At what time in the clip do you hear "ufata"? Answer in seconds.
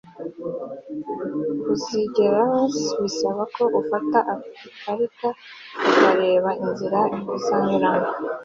3.79-4.19